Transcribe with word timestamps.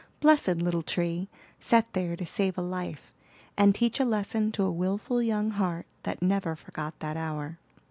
Blessed 0.19 0.55
little 0.55 0.81
tree! 0.81 1.29
set 1.59 1.93
there 1.93 2.15
to 2.15 2.25
save 2.25 2.57
a 2.57 2.61
life, 2.63 3.13
and 3.55 3.75
teach 3.75 3.99
a 3.99 4.03
lesson 4.03 4.51
to 4.53 4.63
a 4.63 4.71
wilful 4.71 5.21
young 5.21 5.51
heart 5.51 5.85
that 6.01 6.23
never 6.23 6.55
forgot 6.55 6.97
that 7.01 7.17
hour. 7.17 7.59